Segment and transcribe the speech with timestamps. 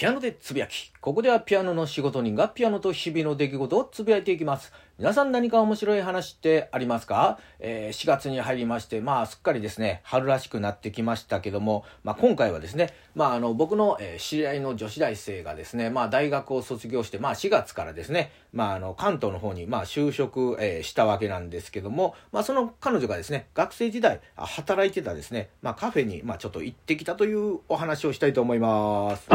[0.00, 0.90] ピアノでつぶやき。
[1.02, 4.72] ここではピアノの仕事人がピアノと日々の出来事をつぶやいていきます。
[4.96, 29.28] 皆さん何か面白い話ってありますか、えー、4月に入りまして、まあすっかりですね、春らしくなってきましたけども、まあ今回はですね、まああの僕の、え、知り合いの女子大生がですね、まあ大学を卒業して、まあ4月からですね、まああの関東の方にまあ就職、え、したわけなんですけども、まあその彼女がですね、学生時代働いてたですね、まあカフェにまあちょっと行ってきたというお話をしたいと思います。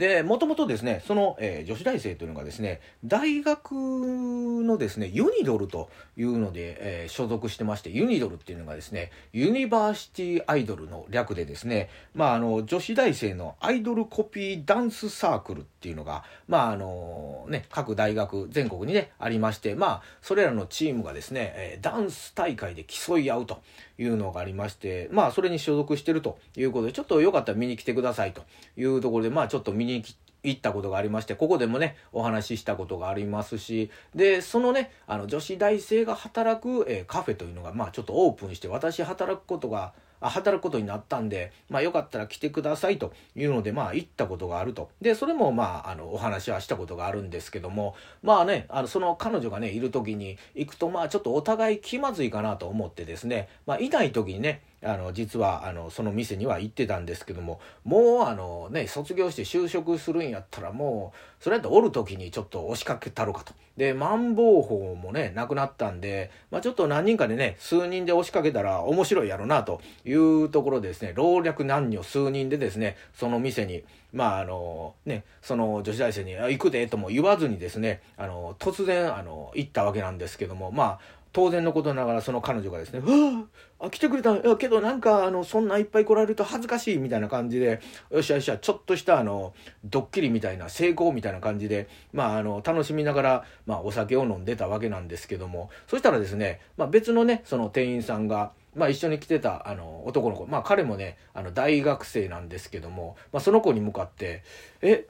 [0.00, 23.60] で、もともとですね、その、えー、女子大生というのがですね、大学のですね、ユニドルというので、えー、所属してまして、ユニドルっていうのがですね、ユニバーシティアイドルの略でですね、まあ、あの、女子大生のアイドルコピーダンスサークルっていうのが、まあ、あの、ね、各大学、全国にね、ありまして、まあ、それらのチームがですね、えー、ダンス大会で競い合うと
[23.98, 28.44] いうのがありまして、まあ、それに所属してるということで、ちょっとよかったら見に来てくださいと
[28.78, 30.04] いうところで、まあ、ちょっと見にに
[30.42, 39.92] 行ったことがありまして、ここでもね、お話ししたことがありますし、で、そのね、あの、女子大生が働く、えー、カフェというのが、まあ、ちょっとオープンして、私働くことが、
[40.28, 44.90] 働くことになったんで、まあよかったら来てくださいというので、まあ行ったことがあると。
[45.00, 70.09] で、それもまあ、あの、お話はしたことがあるんですけども、まあね、あの、その彼女がね、いる時に行くと、まあちょっとお互い気まずいかなと思ってですね、まあいない時にね、あの実はあのその店には行ってたんですけどももうあのね卒業して就職するんやったらもうそれやったらおる時にちょっと押しかけたろかとでマンボウ法もねなくなったんで、まあ、ちょっと何人かでね数人で押しかけたら面白いやろなという
[70.50, 83.44] ところでですね老若男女数人でですねその店にまああのねその女子大生に「行くで」とも言わずにですねあの突然あの行ったわけなんですけどもまあ当然のことながらその彼女がですね「わ
[83.78, 89.54] あ来てくれたけどなんかあのそんないっぱい来られると恥ずかしい」みたいな感じでよっしゃよっしゃちょっとしたあの
[89.84, 104.42] ドッキリみたいな成功みたいな感じでまああの楽しみながら、まあ、お酒を飲んでたわけなんですけどもそしたらですね、まあ、別のねその店員さんがまあ、一緒に来てたあの男の子、まあ、彼もねあの大学生なんですけども、まあ、その子に向かって
[104.82, 105.06] 「え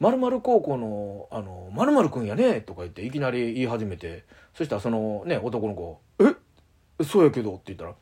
[0.00, 7.94] 〇〇高校の、あの、〇〇くんやね、とか言っていきなり言い始めて、そしたらそのね、男の子、えそうやけどって言ったら、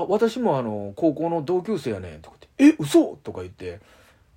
[0.00, 3.16] あ、私もあの、高校の同級生やねとかって、え嘘？
[3.22, 3.80] とか言って、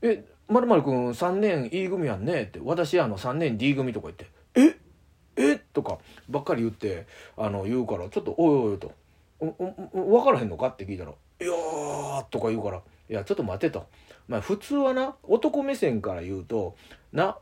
[0.01, 4.77] え、〇〇くん3年 E 組やんねって、私あの3年 D 組とか言って、え
[5.53, 5.59] え？
[5.73, 5.97] とか
[6.29, 7.07] ばっかり言って、
[7.37, 8.91] あの、言うから、ちょっと、おいおいおいと、
[9.39, 10.67] 分からへんのか？
[10.67, 11.13] って聞いたら、い
[11.43, 13.85] やーとか言うから、いや、ちょっと待てと。
[14.27, 16.75] まあ普通はな、男目線から言うと、
[17.13, 17.37] な、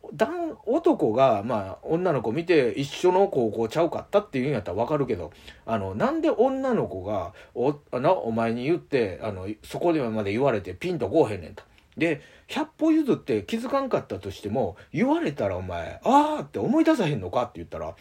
[0.65, 5.31] 男、が、まあ女の子見て一緒の高校ちゃうかったっていうんやったらわかるけど、
[5.65, 11.63] あの、なんで女の子が、お、な、お前に言って、あの、そこでまで言われてピンとこうへんねんと。
[11.97, 17.43] で、100歩譲って気づかんかったとしても、言われたらお前、あーって思い出さへんのか？
[17.43, 17.95] って言ったら、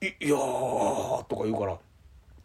[0.00, 1.78] い、いやーとか言うから、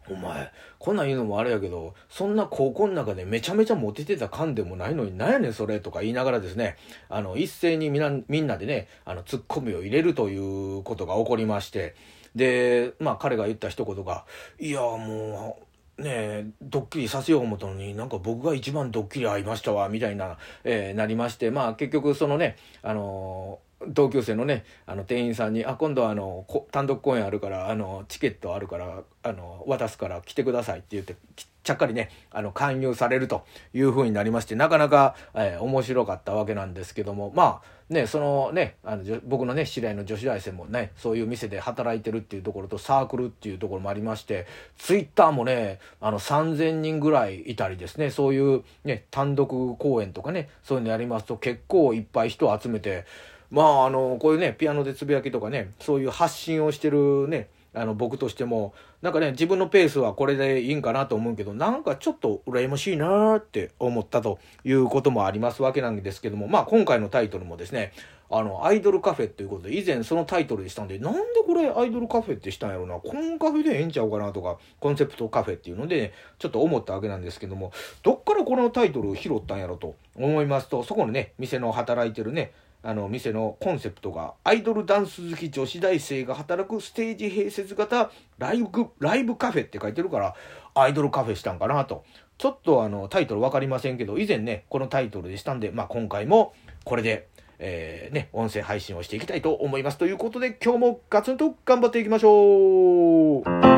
[0.08, 6.76] お前、こんなん言うのもあれやけど、そんな高校の中でめちゃめちゃモテてた感でもないのに、なんやねんそれとか言いながらですね、
[7.08, 11.94] あの、一斉にみな、みんなでね、あの、ツッコミを入れるということが起こりまして、
[12.34, 14.24] で、まあ彼が言った一言が、
[14.58, 15.58] いや、も
[15.98, 31.16] う、ねえ、ドッキリさせよう思ったのに、なんか僕が一番ドッキリ合いましたわ、みたいな、えー、なりまして、まあ結局そのね、あのー同級生のねあの店員さんに「あ今度はあの単独公演あるからあのチケットあるからあの渡すから来てください」って言って
[31.64, 44.46] ちゃっかりねあの勧誘されるという風になりましてなかなか、えー、面白かったわけなんですけどもまあねそのねあの僕のね知り合いの女子大生もねそういう店で働いてるっていうところとサークルっていうところもありまして
[44.76, 53.06] ツイッターもねあの3,000人ぐらいいたりですねそういうね単独公演とかねそういうのやりますと結構いっぱい人を集めて
[53.50, 67.92] まああのこういうねピアノでつぶやきとかねそういう発信をしてるねあの僕としてもなんかね自分のペースはこれでいいんかなと思うけどなんかちょっと羨ましいなって思ったということもありますわけなんですけどもまあ今回のタイトルもですね
[68.30, 82.52] あのアイドルカフェっていうことで以前そのタイトルでしたんでなんでこれアイドルカフェってしたんやろうなコンカフェでええんちゃうかなとかコンセプトカフェっていうので、ね、ちょっと思ったわけなんですけどもどっからこのタイトルを拾ったんやろと思いますとそこのね店の働いてるね
[82.86, 90.34] あの店のコンセプトがアイドルダンス好き女子大生が働くステージ併設型ライブライブカフェって書いてるから
[90.74, 92.04] アイドルカフェしたんかなと。
[92.36, 96.52] ちょっとあのタイトル分かりませんけど以前ねこのタイトルでしたんで、まあ、今回も
[96.84, 97.28] これで、
[97.58, 99.98] えー、ね、音声配信をしていきたいと思います。
[99.98, 103.73] ということで今日もガツンと頑張っていきましょう。